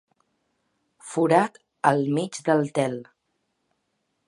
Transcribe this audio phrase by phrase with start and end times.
[1.09, 1.59] Forat
[1.91, 2.99] al mig del tel.